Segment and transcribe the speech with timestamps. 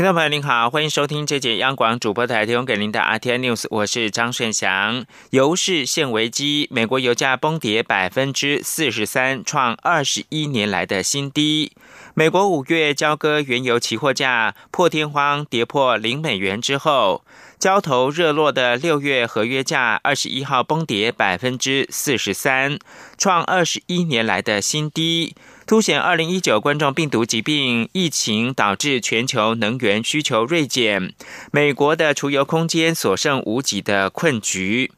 [0.00, 5.04] 听众朋友您好，欢迎收听这节央广主播台提供给您的 RT News，我是张顺祥。
[5.28, 11.72] 油市现危机，美国油价崩跌百分之四十三，创二十一年来的新低。
[12.14, 17.22] 美国五月交割原油期货价破天荒跌破零美元之后，
[17.58, 22.78] 交投热络的六月合约价二十一号崩跌百分之四十三，
[23.18, 25.34] 创二十一年来的新低。
[25.70, 31.14] 凸显二零一九冠状病毒疾病疫情导致全球能源需求锐减，
[31.52, 34.90] 美国的储油空间所剩无几的困局。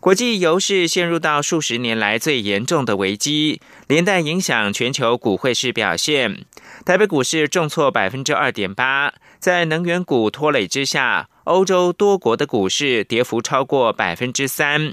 [0.00, 6.44] 国际油市陷入到数十年来最严重的危机，连带影响全球股汇市表现。
[6.84, 14.92] 台北股市重挫百分之二点八，在能源股拖累之下，欧洲多国的股市跌幅超过百分之三。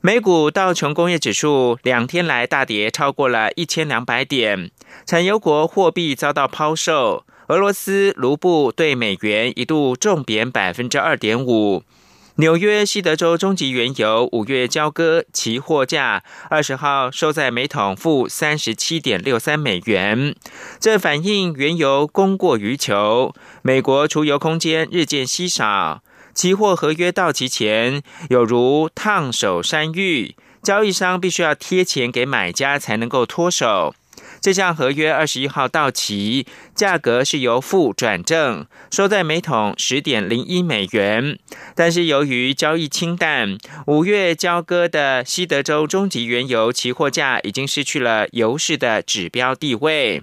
[0.00, 4.70] 美股道琼工业指数两天来大跌超过了一千两百点，
[5.04, 11.82] 产油国货币遭到抛售，俄罗斯卢布对美元一度重贬百分之二点五。
[12.36, 20.36] 纽约西德州中级原油五月交割期货价二十号收在每桶负三十七点六三美元，
[20.78, 26.04] 这反映原油供过于求，美国储油空间日渐稀少。
[26.38, 28.00] 期货合约到期前，
[28.30, 33.92] 有如烫手山芋，交易商必须要贴钱给买家才能够脱手。
[34.40, 41.40] 这项合约二十一号到期，价格是由负转正，收在每桶十点零一美元。
[41.74, 43.58] 但是由于交易清淡，
[43.88, 50.22] 五月交割的西德州中级原油期货价已经失去了油市的指标地位。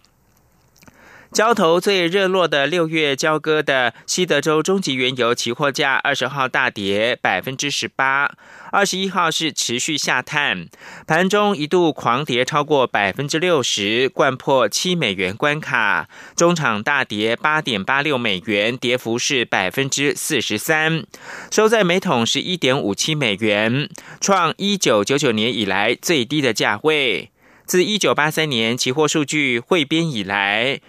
[1.35, 8.31] 交投最热络的六月交割的西德州中级原油期货价，二十号大跌百分之十八，
[8.71, 10.69] 二十一号是持续下探，
[11.05, 16.07] 盘中一度狂跌超过百分之六十，贯破七美元关卡，
[16.37, 21.03] 中场大跌八点八六美元，跌幅是百分之四十三，
[21.51, 23.89] 收在每桶十一点五七美元，
[24.21, 27.29] 创一九九九年以来最低的价位，
[27.65, 30.79] 自一九八三年期货数据汇编以来。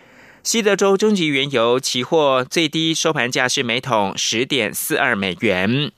[0.46, 5.90] 西德州中级原油期货最低收盘价是每桶十点四二美元，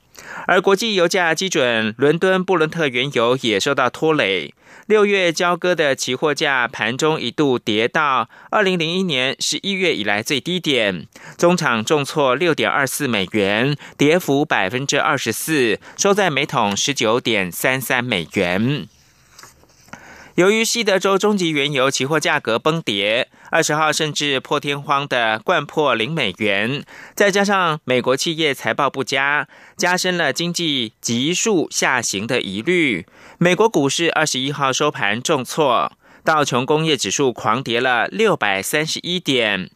[0.47, 4.55] 而国际油价基准伦敦布伦特原油也受到拖累。
[4.87, 11.05] 六月交割的期货价盘中一度跌到二零零一年十一月以来最低点，
[11.37, 18.87] 中场重挫六点二四美元，跌幅百分之二十四，收在每桶十九点三三美元。
[20.35, 33.05] 由于西德州中级原油期货价格崩跌，二十号甚至破天荒的灌破零美元，再加上美国企业财报不佳，加深了经济急速下行的疑虑。
[33.37, 35.91] 美国股市二十一号收盘重挫，
[36.23, 39.69] 道琼工业指数狂跌了六百三十一点，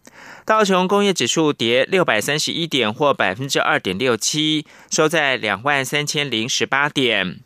[0.46, 7.40] 道琼工业指数跌六百三十一点，或百分之二点六七，收在两万三千零十八点。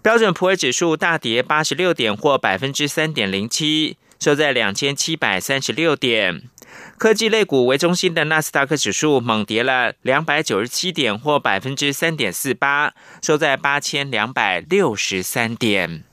[0.00, 6.42] 标准普尔指数大跌八十六点，或百分之三点零七，收在两千七百三十六点。
[6.96, 16.04] 科技类股为中心的纳斯达克指数猛跌了两百九十七点，或百分之三点四八，收在八千两百六十三点。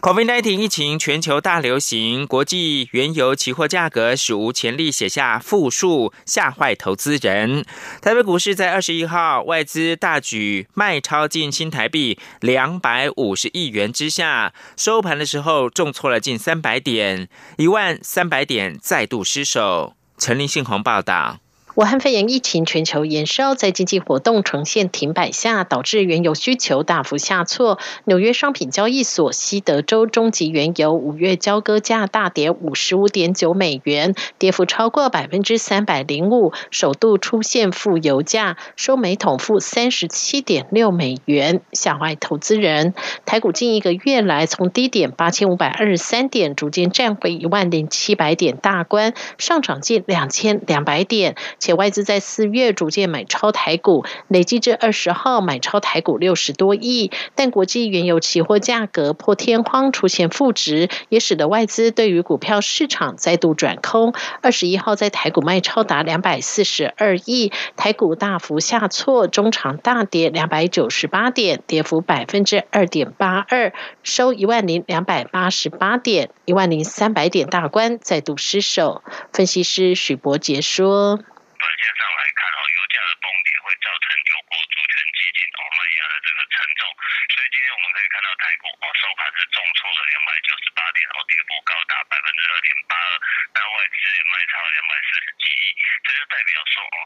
[0.00, 7.66] COVID-19 疫情全球大流行，国际原油期货价格史无前例写下负数，吓坏投资人。
[8.00, 17.28] 台北股市在二十一号外资大举卖超近新台币两百五十亿元之下，收盘的时候重挫了近三百点，
[17.58, 19.92] 一万三百点再度失守。
[20.16, 21.40] 陈林信宏报道。
[21.80, 27.78] 武汉肺炎疫情全球延烧，在经济活动呈现停摆下，导致原油需求大幅下挫。
[28.04, 42.92] 纽约商品交易所西德州中级原油五月交割价大跌五十五点九美元，跌幅超过百分之三百零五，首度出现负油价，收每桶负三十七点六美元，吓坏投资人。
[43.24, 51.36] 台股近一个月来，从低点八千五百二十三点，逐渐站回一万零七百点大关，上涨近两千两百点。
[51.70, 64.14] 且外资在四月逐渐买超台股，累计至二十号买超台股六十多亿，但国际原油期货价格破天荒出现负值，也使得外资对于股票市场再度转空。
[64.42, 79.02] 二十一号在台股卖超达两百四十二亿，台股大幅下挫，中场大跌两百九十八点，跌幅百分之二点八二，收一万零两百八十八点，一万零三百点大关再度失守。
[79.32, 81.20] 分析师许博杰说
[81.60, 86.88] ：“短线上来看，哦，油价的崩跌会造成油国主权基金哦卖压的这个沉重，
[87.36, 93.12] 所以今天我们可以看到台股哦收盘是重挫了两百九十八点，哦跌幅高达百分之二点八二，
[93.52, 93.94] 但外资
[94.32, 95.64] 卖超两百四十七亿，
[96.00, 96.52] 这就代表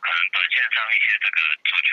[0.01, 1.89] 可能短线上一些这个主权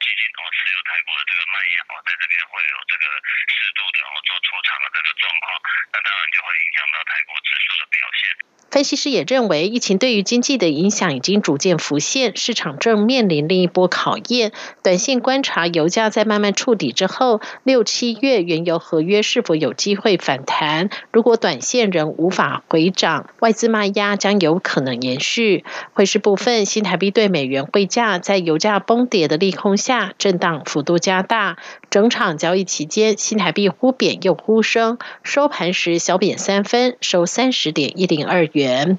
[0.00, 3.04] 基金哦持有台股的这个卖压哦在这边会有这个
[3.50, 5.46] 适度的哦做出场的这个状况，
[5.92, 8.22] 那当然就会影响到台股指数的表现。
[8.70, 14.52] 分析师也认为，疫情对于经济的影响已经逐渐浮现，市场正面临另一波考验。
[14.82, 20.90] 短线观察油价在慢慢触底之后，六七月原油合约是否有机会反弹？
[21.10, 25.64] 如果短线仍无法回涨，外资卖压将有可能延续。
[25.94, 31.56] 汇市部分，新台币对美元汇价在油价崩跌的利空下，震荡幅度加大。
[31.90, 38.98] 整场交易期间，新台币忽贬又忽升，收盘时小贬三分，收三十点一零二元。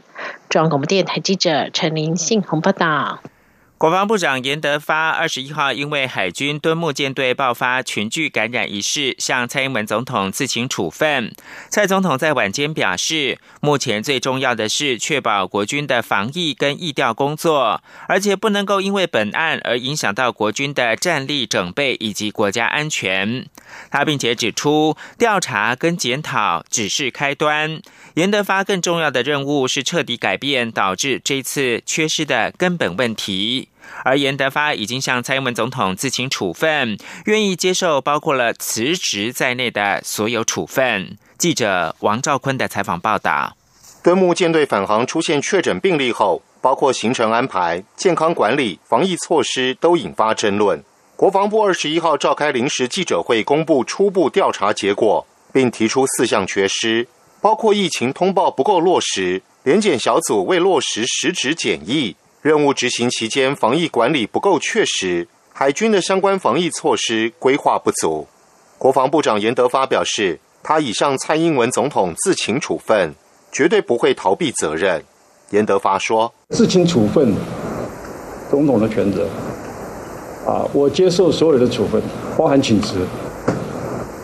[0.50, 3.20] 中央广播电台记者陈林信鸿报道。
[3.78, 11.32] 国防部长严德发二十一号因为海军敦睦舰队爆发群聚感染一事，向蔡英文总统自请处分。
[11.70, 23.46] 蔡总统在晚间表示，目前最重要的是确保国军的防疫跟疫调工作，而且不能够因为本案而影响到国军的战力整备以及国家安全。
[23.92, 27.80] 他并且指出，调查跟检讨只是开端，
[28.16, 33.67] 严德发更重要的任务是彻底改变导致这次缺失的根本问题。
[34.04, 41.18] 而严德发已经向蔡英文总统自请处分，愿意接受包括了辞职在内的所有处分。
[41.38, 43.56] 记者王兆坤的采访报道：
[44.04, 50.84] 敦睦舰队返航出现确诊病例后，包括行程安排、健康管理、防疫措施都引发争论。
[51.16, 57.08] 国防部二十一号召开临时记者会，公布初步调查结果，并提出四项缺失，
[57.42, 62.16] 包括疫情通报不够落实，联检小组未落实实质检疫。
[62.48, 68.26] 任务执行期间，防疫管理不够确实，海军的相关防疫措施规划不足。
[68.78, 73.14] 国防部长严德发表示，他已向蔡英文总统自请处分，
[73.52, 75.04] 绝对不会逃避责任。
[75.50, 77.36] 严德发说：“自请处分，
[78.50, 79.28] 总统的权责。
[80.46, 82.02] 啊，我接受所有的处分，
[82.38, 83.00] 包含请辞。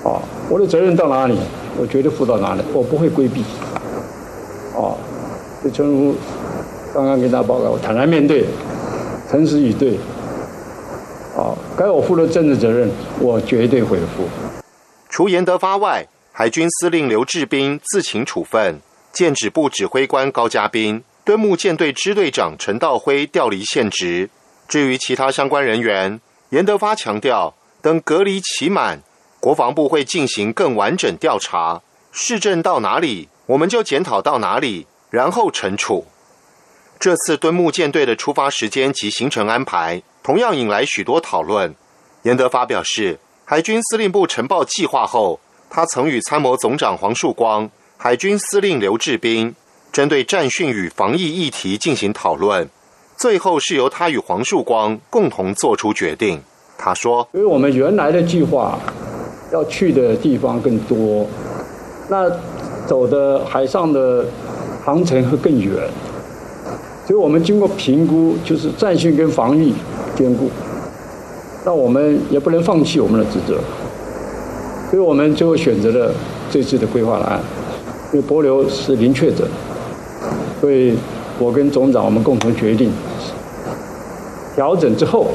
[0.06, 1.38] 啊，我的责任到哪里，
[1.78, 3.42] 我绝对负到哪里，我不会规避。
[4.78, 4.96] 啊，
[5.62, 6.16] 就正如。”
[6.94, 8.46] 刚刚跟大家报告，坦然面对，
[9.28, 9.98] 诚实以对。
[11.36, 12.88] 啊，该我负的政治责任，
[13.20, 14.30] 我绝对会负。
[15.10, 18.80] 除严德发外，海军司令刘志斌自请处分，
[19.12, 24.30] 舰指部指挥官高嘉斌、敦睦舰队支队长陈道辉调离现职。
[24.68, 29.02] 至于其他相关人员，严德发强调，等隔离期满，
[29.40, 31.82] 国防部会进行更完整调查，
[32.12, 36.06] 市政到哪里，我们就检讨到哪里，然后惩处。
[37.04, 41.76] 这次敦睦舰队的出发时间及行程安排，同样引来许多讨论。
[42.22, 49.54] 严德发表示，海军司令部呈报计划后，他曾与参谋总长黄树光、海军司令刘志斌
[49.92, 52.70] 针对战训与防疫议题进行讨论，
[53.18, 56.42] 最后是由他与黄树光共同做出决定。
[56.78, 58.80] 他说：“因为我们原来的计划
[59.52, 61.28] 要去的地方更多，
[62.08, 62.32] 那
[62.88, 64.26] 走的海上的
[64.86, 65.86] 航程会更远。”
[67.06, 69.74] 所以我们经过评估，就是战训跟防御
[70.16, 70.50] 兼顾，
[71.66, 73.60] 那我们也不能放弃我们的职责，
[74.90, 76.14] 所以我们最后选择了
[76.50, 77.42] 这次的规划案，
[78.14, 79.46] 因为博流是零确诊，
[80.62, 80.96] 所以
[81.38, 82.90] 我跟总长我们共同决定
[84.56, 85.28] 调整之后、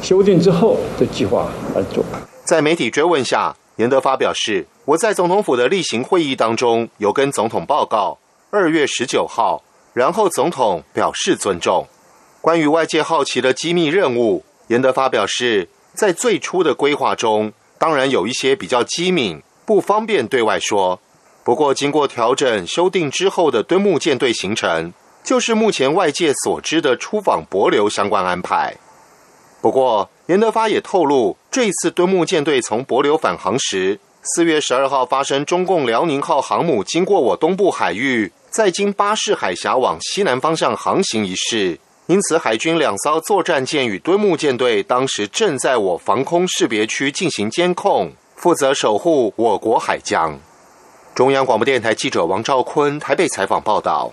[0.00, 2.04] 修订之后的计划来做。
[2.44, 8.18] 在媒体追问下，严德发表示：“我在总统府的例行会议当中有跟总统报告，
[8.50, 11.86] 二月十九号。”然后总统表示尊重。
[12.40, 21.00] 关于外界好奇的机密任务，严德发表示，在最初的规划中，当然有一些比较机敏，不方便对外说。
[21.44, 28.76] 不过，经过调整修订之后的敦睦舰队行程，就是目前外界所知的出访博流相关安排。
[29.60, 38.32] 不过，严德发也透露，这次敦睦舰队从博流返航时，四月十二号发生中共辽宁号航母经过我东部海域。
[38.52, 50.38] 在经巴士海峡往西南方向航行一事，因此海军两艘作战舰与敦木舰队当时正在我防空识别区进行监控，负责守护我国海疆。
[51.14, 54.12] 中央广播电台记者王兆坤台北采访报道。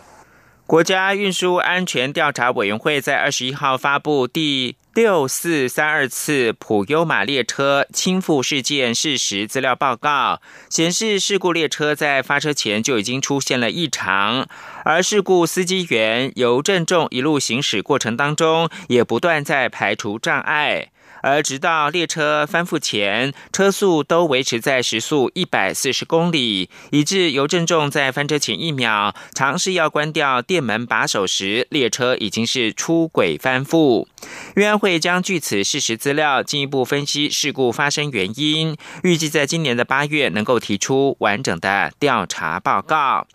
[0.65, 14.48] 国家运输安全调查委员会在二十一号发布第六四三二次普优马列车倾覆事件事实资料报告，显示事故列车在发车前就已经出现了异常，
[14.84, 20.89] 而事故司机员尤振仲一路行驶过程当中也不断在排除障碍。
[21.22, 34.08] 而直到列车翻覆前，车速都维持在时速一百四十公里，以致邮政重在翻车前一秒尝试要关掉电门把手时，列车已经是出轨翻覆。
[34.56, 43.28] 运安会将据此事实资料进一步分析事故发生原因，预计在今年的八月能够提出完整的调查报告。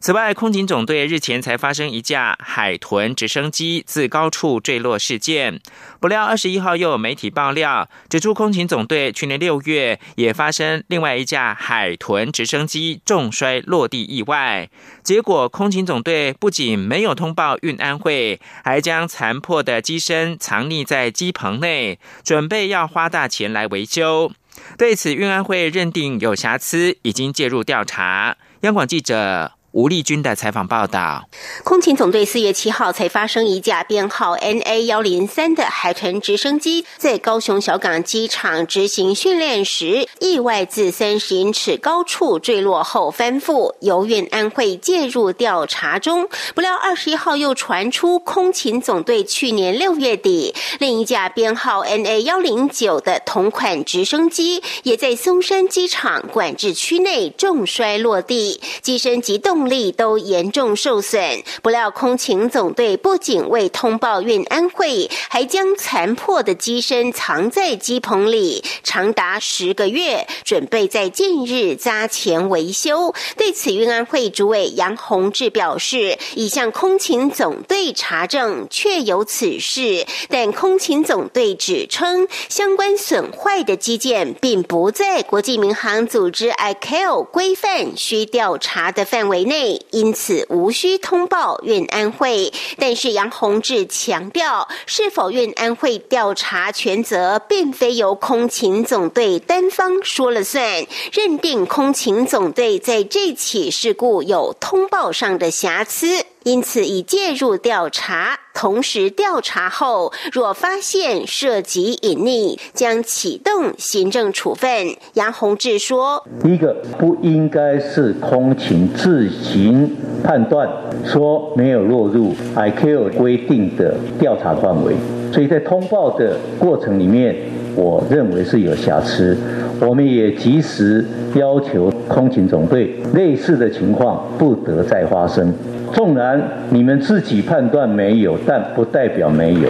[0.00, 5.60] 此外，空警总队日前才发生一架海豚直升机自高处坠落事件，
[5.98, 14.70] 不料二十一号又有媒体爆料，指出空警总队去年六月也发生另外一架海豚直升机重摔落地意外，
[15.02, 24.30] 结果空警总队不仅没有通报运安会，还将残破的机身藏匿在机棚内，准备要花大钱来维修。
[24.76, 28.36] 对此，运安会认定有瑕疵，已经介入调查。
[28.60, 29.57] 央广记者。
[29.78, 31.28] 吴丽君的采访报道：
[31.62, 46.28] 空勤总队四月七号才发生一架编号 NA 幺零三的海豚直升机在高雄小港机场执行训练时，意外自三十英尺高处坠落后翻覆，由运安会介入调查中。
[46.56, 59.67] 不料二十一号又传出空勤总队去年六月底另一架编号 NA 幺零九的同款直升机也在松山机场管制区内重摔落地，机身及动。
[59.68, 73.14] 力都严重受损，不料空勤总队不仅未通报运安会，还将残破的机身藏在机棚里，长达十个月，准备在近日加钱维修。
[73.36, 89.44] 对此，运安会主委杨洪志表示，已向空勤总队查证，确有此事，但空勤总队指称，相关损坏的机件并不在国际民航组织 ICAO 规范需调查的范围。
[89.48, 106.24] 内因此无需通报运安会，但是杨洪志强调，是否运安会调查全责并非由空勤总队单方说了算，认定空勤总队在这起事故有通报上的瑕疵。
[106.48, 114.96] 因此，已介入调查，同时调查后，若发现涉及隐匿，将启动行政处分。
[115.12, 120.66] 杨宏志说：“第一个不应该是空勤自行判断，
[121.04, 124.94] 说没有落入 IQ 规定的调查范围，
[125.30, 127.36] 所以在通报的过程里面，
[127.76, 129.36] 我认为是有瑕疵。
[129.82, 135.52] 我们也及时要求空勤总队，类似的情况不得再发生。”
[135.92, 136.40] 纵然
[136.70, 139.68] 你们自己判断没有，但不代表没有。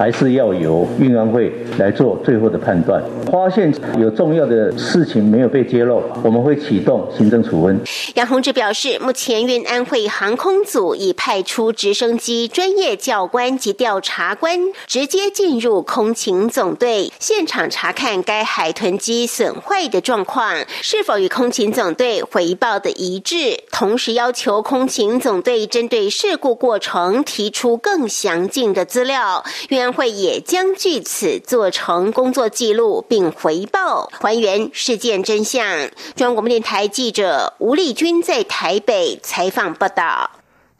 [0.00, 3.04] 还是要由运安会来做最后的判断。
[3.30, 7.78] 发现有重要的事情没有被揭露，我们会启动行政处分。
[8.14, 29.44] 杨洪志表示，目前运安会航空组已派出直升机专业教官及调查官，直接进入空勤总队现场查看该海豚机损坏的状况是否与空勤总队回报的一致，同时要求空勤总队针对事故过程提出更详尽的资料。
[29.68, 35.64] 运会也将据此做成工作记录，并回报还原事件真相。
[36.14, 40.30] 中央广播电台记者吴丽君在台北采访报道。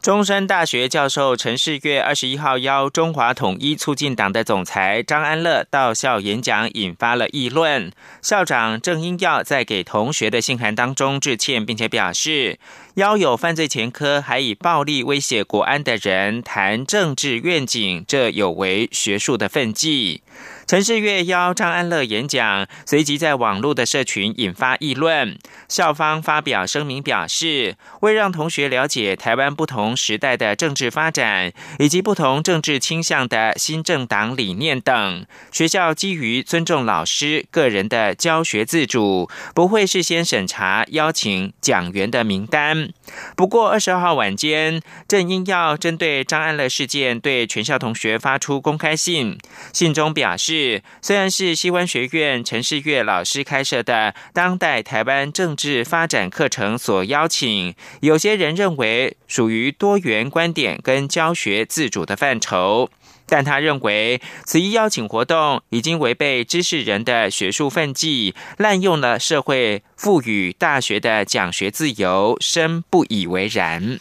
[0.01, 7.91] 中山大学教授陈世月二十一号邀中华统一促进党的总裁张安乐到校演讲，引发了议论。
[8.19, 12.57] 校长郑英耀在给同学的信函当中致歉，并且表示。
[12.95, 20.23] 邀有犯罪前科，还以暴力威胁国安的人谈政治愿景，这有违学术的分际。
[20.71, 25.37] 陈世月邀张安乐演讲，随即在网络的社群引发议论。
[25.67, 42.93] 校方发表声明表示，为让同学了解台湾不同时代的政治发展，以及不同政治倾向的新政党理念等，学校基于尊重老师个人的教学自主，不会事先审查邀请讲员的名单。
[43.35, 49.37] 不过，二十二号晚间，正英要针对张安乐事件对全校同学发出公开信，
[49.73, 50.60] 信中表示。
[51.01, 62.89] 虽然是西湾学院陈世月老师开设的当代台湾政治发展课程所邀请，有些人认为属于多元观点跟教学自主的范畴。
[63.27, 73.99] 但他认为，此一邀请活动已经违背知识人的学术奋际，滥用了社会赋予大学的讲学自由，深不以为然。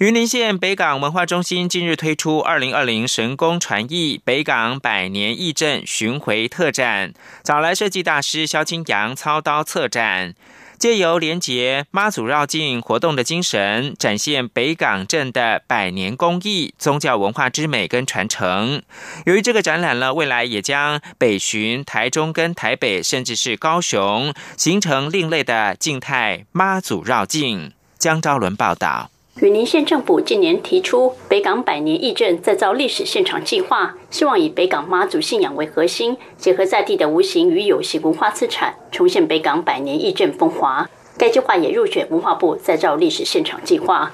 [0.00, 7.12] 云林县北港文化中心近日推出二零二零神功传艺北港百年义阵巡回特展，
[7.44, 10.34] 找来设计大师萧清扬操刀策展。
[10.78, 18.82] 借由连结妈祖绕境活动的精神，展现北港镇的百年工艺、宗教文化之美跟传承。
[19.26, 27.74] 由于这个展览呢，未来也将北巡台中跟台北，甚至是高雄，形成另类的静态妈祖绕境。
[27.98, 29.10] 江昭伦报道。
[29.38, 40.90] 云林县政府近年提出北港百年义镇再造历史现场计划，希望以北港妈祖信仰为核心，结合在地的无形与有形文化资产，重现北港百年义镇风华。
[41.16, 44.12] 该计划也入选文化部再造历史现场计划。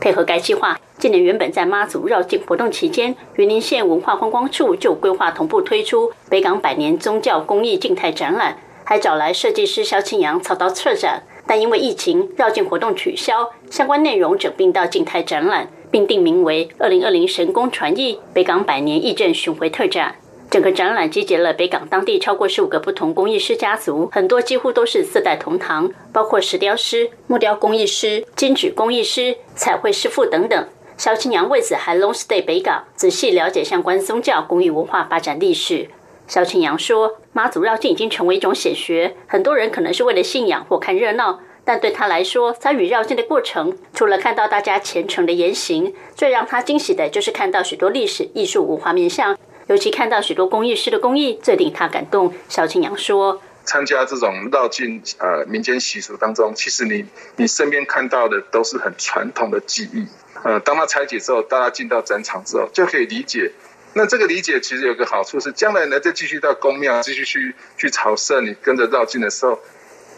[0.00, 11.22] 配合该计划，今年原本在妈祖绕境活动期间，云林县文化观光处就规划同步推出北港百年宗教公益静态展览，还找来设计师萧庆阳操刀策展。
[11.46, 20.14] 但因为疫情，绕境活动取消，相关内容整并到静态展览，并定名为“二零二零神功传艺北港百年义阵巡回特展”。
[20.48, 30.68] 整个展览集结了北港当地超过十五个不同工艺师家族，很多几乎都是四代同堂，包括石雕师、木雕工艺师、金纸工艺师、彩绘师傅等等。
[30.96, 35.88] 萧清阳为此还 long stay 北港，仔细了解相关宗教工艺文化发展历史。
[36.28, 57.06] 萧庆阳说：“妈祖绕境已经成为一种显学，很多人可能是为了信仰或看热闹，但对他来说，参与绕境的过程，除了看到大家虔诚的言行，最让他惊喜的就是看到许多历史、艺术、文化面相，尤其看到许多工艺师的工艺，最令他感动。”萧庆阳说：“参加这种绕境呃民间习俗当中，其实你
[57.36, 60.06] 你身边看到的都是很传统的技艺，
[60.42, 63.50] 呃，当他拆解之后，大家进到展场之后，就可以理解。”
[63.96, 69.56] 那这个理解其实有个好处是，将来呢再继续到宫庙继续去去朝圣，你跟着绕境的时候，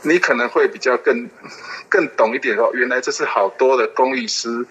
[0.03, 1.29] 你可能会比较更
[1.88, 2.71] 更懂一点哦。
[2.75, 4.67] 原来这是好多的工艺师，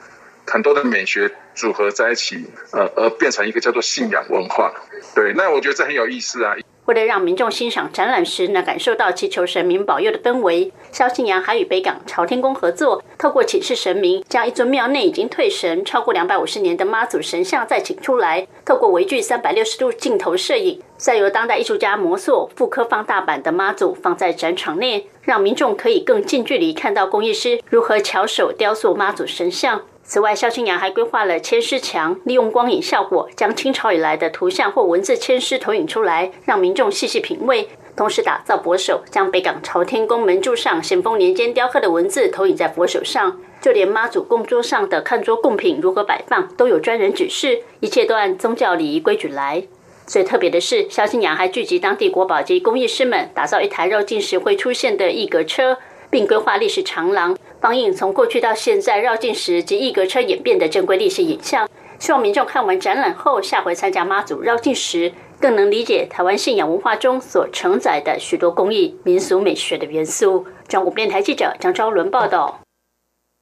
[0.48, 4.74] 很多的美学组合在一起，呃，而变成一个叫做信仰文化。
[5.14, 6.56] 对，那我觉得这很有意思啊。
[6.86, 29.82] 为了让民众欣赏展览时能感受到祈求神明保佑的氛围，萧信阳还与北港朝天宫合作，透过请示神明，将一尊庙内已经退神超过两百五十年的妈祖神像再请出来，透过微距三百六十度镜头摄影，再由当代艺术家模塑复刻放大版的妈祖放在展场内，让民众可以更近距离看到工艺师如何巧手雕塑妈祖神像。
[30.08, 37.68] 此外，萧清扬还规划了签诗墙，利用光影效果，将清朝以来的图像或文字签诗投影出来，让民众细细品味。
[37.96, 43.40] 同时，打造佛手，将北港朝天宫门柱上咸丰年间雕刻的文字投影在佛手上。
[43.60, 49.64] 就连妈祖供桌上的看桌贡品如何摆放，都有专人指示，一切都按宗教礼仪规矩来。
[50.06, 55.80] 最特别的是，萧清扬还聚集当地国宝级工艺师们，打造一台绕境时会出现的一格车。
[56.08, 61.68] 并规划历史长廊，放映从过去到现在绕境时及一格车演变的珍贵历史影像。
[61.98, 70.46] 希望民众看完展览后，下回参加妈祖绕境时，更能理解台湾信仰文化中所承载的许多工艺、民俗美学的元素。
[70.68, 72.60] 中国电台记者张昭伦报道。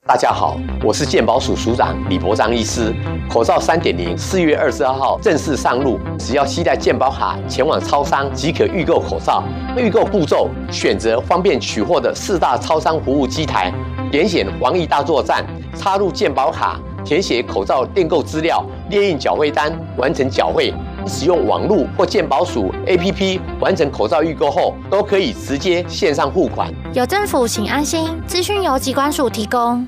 [0.05, 2.93] 大家好，我是健保署署长李博章医师。
[3.29, 9.43] 口罩三点零四月二十二号正式上路，只要携带健保卡前往超商即可预购口罩。
[9.77, 13.73] 预购步骤：选择方便取货的四大超商服务机台，
[14.13, 15.43] 填写防疫大作战，
[15.75, 20.71] 插入健保卡，填写口罩订购资料，列印缴费单，完成缴费。
[21.07, 26.71] 使用网络或健保署 APP 完成口罩预购后，都可以直接线上付款。
[26.93, 28.07] 有政府，请安心。
[28.27, 29.87] 资讯由机关署提供。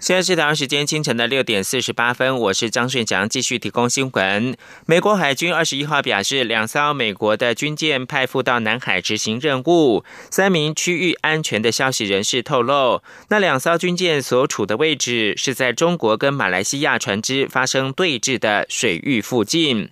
[0.00, 4.56] 现在是台湾时间清晨的六点四十八分，我是张顺强，继续提供新闻。
[4.86, 10.02] 美国海军二十一号表示，两艘美国的军舰派赴到南海执行任务。
[10.30, 19.90] 三名区域安全的消息人士透露，那两艘军舰所处的位置是在中国跟马来西亚船只发生对峙的水域附近。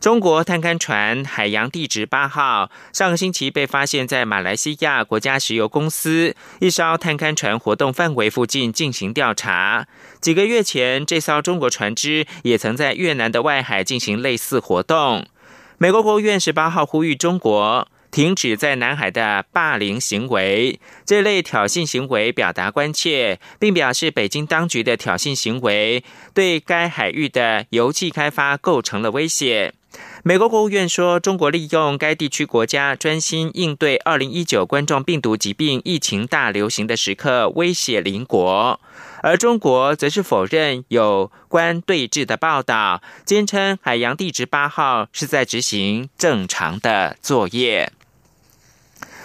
[0.00, 9.86] 中国探勘船“海洋地质八号”上个星期被发现，在马来西亚国家石油公司一艘探勘船活动范围附近进行调查。
[10.18, 15.26] 几个月前，这艘中国船只也曾在越南的外海进行类似活动。
[15.76, 29.74] 美国国务院十八号呼吁中国停止在南海的霸凌行为，这类挑衅行为表达关切，并表示北京当局的挑衅行为对该海域的油气开发构成了威胁。
[30.22, 38.78] 美国国务院说，中国利用该地区国家专心应对二零一九冠状病毒疾病疫情大流行的时刻，威胁邻国。
[39.22, 47.90] 而中国则是否认有关对峙的报道，坚称海洋地质八号是在执行正常的作业。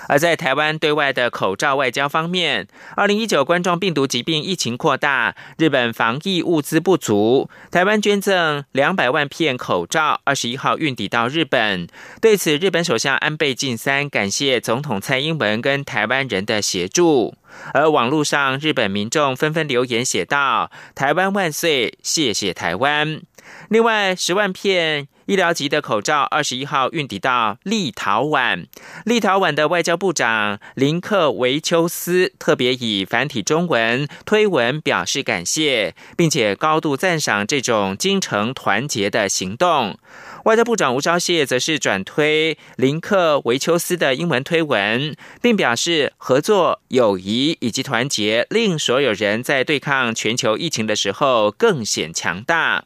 [0.08, 11.88] 而在台湾对外的口罩外交方面，二零一九冠状病毒疾病疫情扩大，日本防疫物资不足，台湾捐赠两百万片口罩，二十一号运抵到日本。
[12.22, 17.36] 对此，日本首相安倍晋三感谢总统蔡英文跟台湾人的协助。
[17.74, 23.22] 而网络上，日本民众纷纷留言写道：“台湾万岁，谢谢台湾。”
[23.70, 25.08] 另外，十万片。
[25.26, 28.68] 医疗级的口罩，二十一号运抵到立陶宛。
[29.06, 39.98] 立陶宛的外交部长林克维丘斯特别以繁体中文推文表示感谢，并且高度赞赏这种精诚团结的行动。
[40.44, 52.84] 外交部长吴钊燮则是转推林克维丘斯的英文推文，并表示合作、友谊以及团结，令所有人在对抗全球疫情的时候更显强大。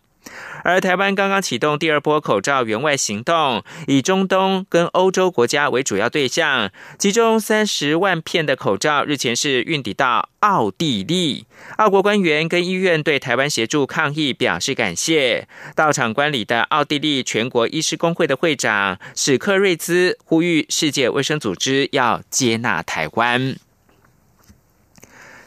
[0.63, 11.45] 而台湾刚刚启动第二波口罩援外行动，以中东跟欧洲国家为主要对象，其中三十万片的口罩日前是运抵到奥地利。
[11.77, 15.47] 澳国官员跟医院对台湾协助抗疫表示感谢。
[15.75, 23.55] 到场观礼的奥地利全国医师工会的会长史克瑞兹呼吁世界卫生组织要接纳台湾。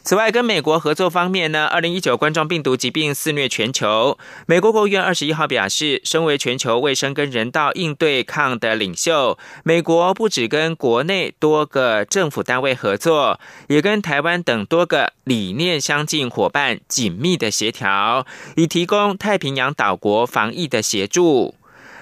[0.05, 4.17] 此外，跟美国合作方面呢，二零一九冠状病毒疾病肆虐全球。
[4.45, 13.39] 美国国务院二十一号表示，身为全球卫生跟人道应对抗的领袖，美国不只跟国内多个政府单位合作，
[13.69, 18.25] 也跟台湾等多个理念相近伙伴紧密的协调，
[18.57, 21.55] 以提供太平洋岛国防疫的协助。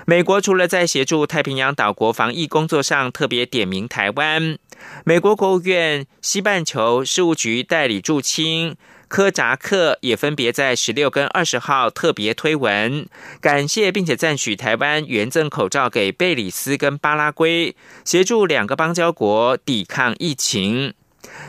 [0.08, 4.58] 美国除了在协助太平洋岛国防疫工作上特别点名台湾，
[5.04, 8.76] 美国国务院西半球事务局代理驻青
[9.08, 13.08] 科扎克也分别在十六跟二十号特别推文，
[13.42, 20.94] 感谢并且赞许台湾援赠口罩给贝里斯跟巴拉圭，协助两个邦交国抵抗疫情。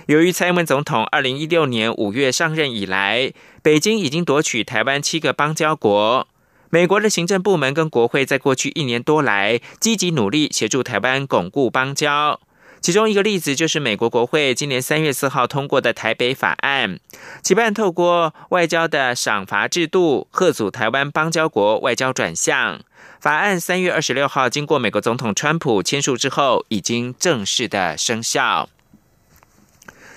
[0.07, 6.27] 由于蔡英文总统二零一六年五月上任以来，北京已经夺取台湾七个邦交国。
[6.71, 12.41] 美国的行政部门跟国会在过去一年多来积极努力协助台湾巩固邦交，
[12.83, 16.97] 其中一个例子就是美国国会今年三月四号通过的《台北法案》，
[17.41, 22.81] 期盼透过外交的赏罚制度，贺阻台湾邦交国外交转向。
[23.21, 28.69] 法案三月二十六号经过美国总统川普签署之后，已经正式的生效。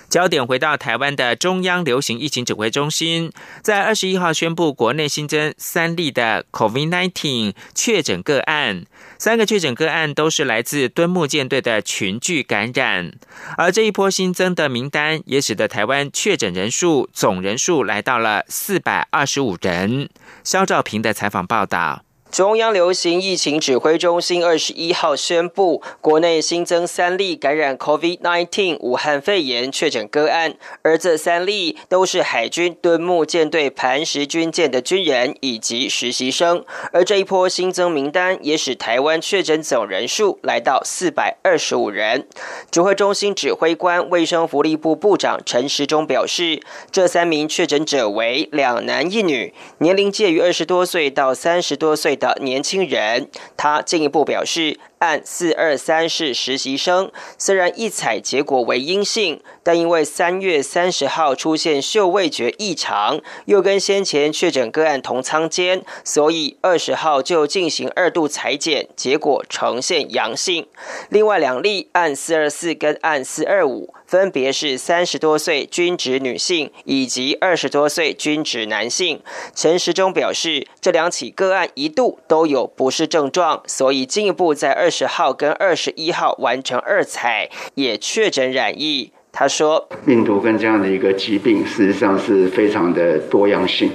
[0.08, 8.84] 焦点回到台湾的中央流行疫情指挥中心，在二十一号宣布国内新增三例的 COVID-19 确诊个案，
[9.18, 13.12] 三个确诊个案都是来自敦木舰队的群聚感染，
[13.58, 20.08] 而这一波新增的名单也使得台湾确诊人数总人数来到了四百二十五人。
[20.44, 22.05] 肖兆平的采访报道。
[22.30, 36.64] 中央流行疫情指挥中心二十一号宣布，国内新增三例感染 COVID-19 武汉肺炎确诊个案，而这三例都是海军敦木舰队磐石军舰的军人以及实习生。
[36.92, 42.26] 而这一波新增名单也使台湾确诊总人数来到四百二十五人。
[42.70, 46.60] 指挥中心指挥官卫生福利部部长陈时中表示，
[46.90, 52.16] 这三名确诊者为两男一女，年龄介于二十多岁到三十多岁。
[52.16, 54.78] 的年轻人，他进一步表示。
[54.98, 70.68] 按四二三是实习生，虽然一采结果为阴性，但因为三月三十号出现嗅味觉异常，又跟先前确诊个案同仓间，所以二十号就进行二度裁剪，结果呈现阳性。
[71.08, 79.20] 另外两例案四二四跟案四二五，分别是三十多岁均职女性以及二十多岁均职男性。
[79.52, 84.76] 陈时中表示，这两起个案一度都有不适症状，所以进一步在。
[84.76, 89.10] 二十号跟二十一号完成二采，也确诊染疫。
[89.38, 93.90] 他说，病毒跟这样的一个疾病，事实上是非常的多样性。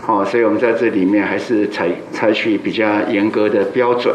[0.00, 4.14] 好，所以我们在这里面还是采采取比较严格的标准。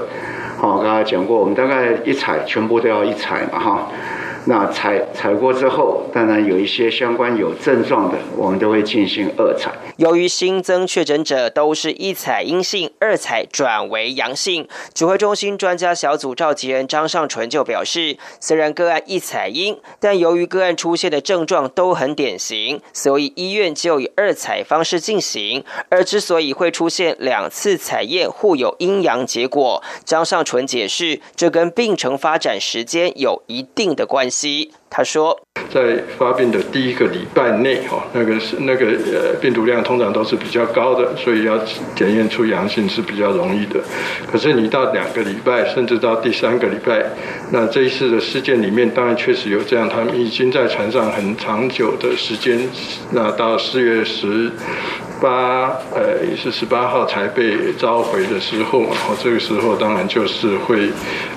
[0.58, 3.92] 好，刚刚讲过，我们大概一采全部都要一采嘛，哈。
[4.48, 9.72] 那采采过之后，当然有一些相关有症状的，我们都会进行二采。
[9.98, 25.64] 由于新增确诊者都是一采阴性，二采转为阳性，指挥中心专家小组召集人张尚纯就表示，虽然个案一采阴，但由于个案出现的症状都很典型，所以医院就以二采方式进行。
[25.90, 34.35] 而之所以会出现两次采验互有阴阳结果，张尚纯解释，这跟病程发展时间有一定的关系。
[34.36, 34.70] 是。
[34.90, 35.38] 他说，
[35.74, 41.60] 在发病的第一个礼拜内，哈，那个是那个呃病毒量通常都是比较高的，所以要
[41.96, 43.82] 检验出阳性是比较容易的。
[44.32, 47.04] 可是你到两个礼拜，甚至到第三个礼拜，
[47.52, 52.58] 那这一次的事件里面，当然确实有这样，他们已经在船上很长久的时间，
[53.12, 54.52] 那到四月十。
[55.22, 60.90] 八呃也是十八号才被召回的时候，然后这个时候当然就是会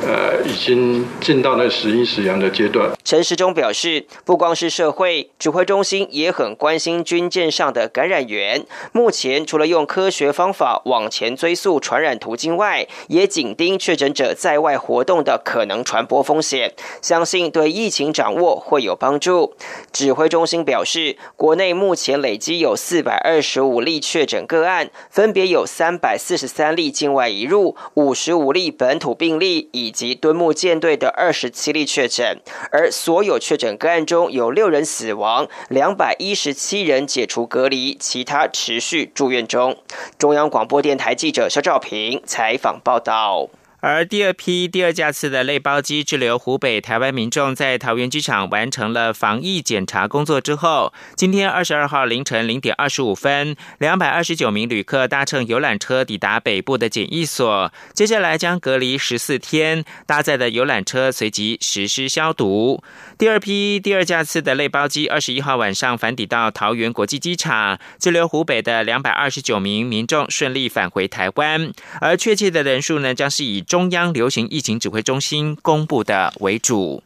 [0.03, 2.91] 呃已经进到那时阴时阳的阶段。
[3.05, 8.67] 陈时中表示，不光是社会指挥中心也很关心军舰上的感染源。
[8.93, 19.55] 目前除了用科学方法往前追溯传染途径外，也紧盯确诊者在外活动的可能传播风险，相信对疫情掌握会有帮助。
[19.93, 32.39] 指挥中心表示，国内目前累积有四百二十五例确诊个案，分别有三百四十三例境外移入，五十五例本土病例，以及敦木舰队的二十七例确诊，
[32.73, 32.91] 而。
[32.99, 39.77] 所有有确诊个案中有六人死亡，两百一十七人解除隔离，其他持续住院中。
[40.19, 43.49] 中央广播电台记者肖兆平采访报道。
[43.81, 62.83] 而第二批第二架次的类包机滞留湖北台湾民众，在桃园机场完成了防疫检查工作之后，今天二十二号凌晨零点二十五分，两百二十九名旅客搭乘游览车抵达北部的检疫所，接下来将隔离十四天，搭载的游览车随即实施消毒。
[63.17, 73.65] 第二批第二架次的类包机二十一号晚上返抵到桃园国际机场，滞留湖北的两百二十九名民众顺利返回台湾，而确切的人数呢，将是以。
[73.69, 77.05] 中央流行疫情指挥中心公布的为主。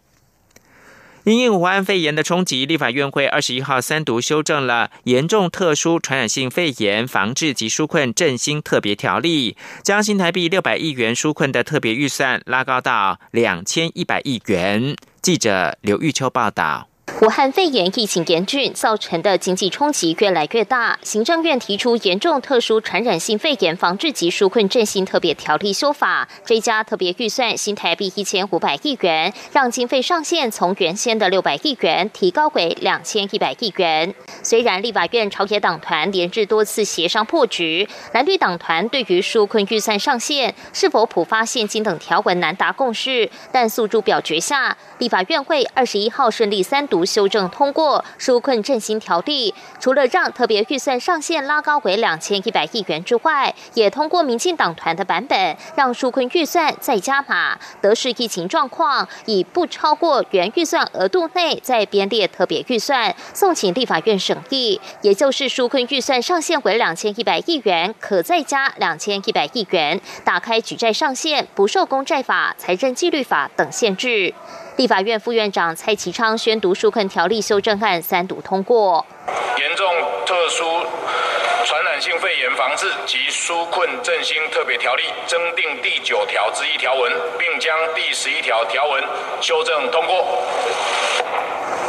[1.24, 9.52] 因应武汉肺炎的冲击，立法院会二十一号三读修正了《严重特殊传染性肺炎防治及纾困振兴特别条例》，
[9.84, 14.96] 将新台币六百亿元纾困的特别预算拉高到两千一百亿元。
[15.20, 16.88] 记者刘玉秋报道。
[17.22, 20.98] 武汉肺炎疫情严峻，造成的经济冲击越来越大。
[21.04, 34.12] 行政院提出严重特殊传染性肺炎防治及纾困振兴特别条例修法，追加特别预算新台币一千五百亿元，让经费上限从原先的六百亿元提高为两千一百亿元。
[34.42, 47.06] 虽然立法院朝野党团连日多次协商破局，蓝绿党团对于纾困预算上限是否普发现金等条文难达共识，但诉诸表决下，立法院会二十一号顺利三读。
[47.12, 64.80] 修正通过纾困振兴条例，除了让特别预算上限拉高为两千一百亿元之外，也通过民进党团的版本，让纾困预算再加码，得视疫情状况，以不超过原预算额度内再编列特别预算，送请立法院审议。
[65.02, 74.32] 也就是纾困预算上限为两千一百亿元，可再加两千一百亿元，打开举债上限，不受公债法、财政纪律法等限制。
[74.82, 79.06] 立法院副院长蔡其昌宣读纾困条例修正案三读通过。
[79.56, 79.86] 严重
[80.26, 80.64] 特殊
[81.64, 89.04] 传染性肺炎防治及纾困振兴特别条例增订第九条之一条文，并将第十一条条文
[89.40, 90.42] 修正通过。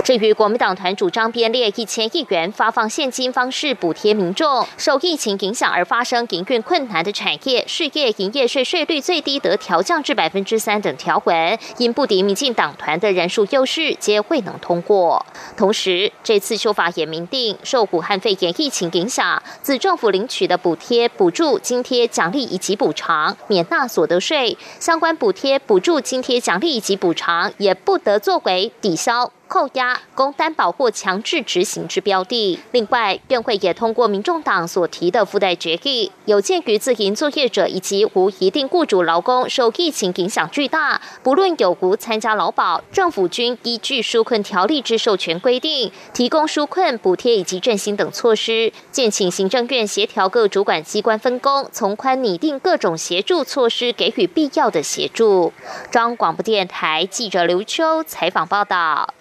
[0.03, 15.25] 至于国民党团主张编列一千亿元发放现金方式补贴民众受疫情影响而发生营运困难的产业事业营业税税率最低得调降至百分之三等条文，因不敌民进党团的人数优势，皆未能通过。
[15.55, 29.31] 同时，这次修法也明定，受武汉肺炎疫情影响，自政府领取的补贴、补助、津贴、奖励以及补偿免纳所得税，相关补贴、补助、津贴、奖励以及补偿也不得作为抵消。
[29.53, 32.57] 扣押、供担保或强制执行之标的。
[32.71, 48.73] 另外，院会也通过民众党所提的附带决议，有鉴于自营作业者以及无一定雇主劳工受疫情影响巨大，不论有无参加劳保，政府均依据纾困条例之授权规定，提供纾困补贴以及振兴等措施。
[48.91, 55.53] 建请行政院协调各主管机关分工，从宽拟定各种协助措施，给予必要的协助。
[55.91, 59.13] 中央广播电台记者刘秋采访报道。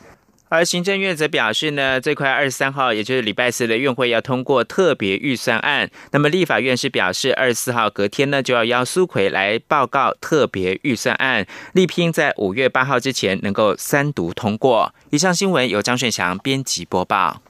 [0.52, 5.90] 而行政院则表示呢，最快二十三号，也就是礼拜四的院会要通过特别预算案。
[6.10, 14.94] 那么立法院是表示，二十四号隔天呢，就要邀苏奎来报告特别预算案，力拼在五月八号之前能够三读通过。
[15.08, 17.40] 以上新闻由张顺祥编辑播报。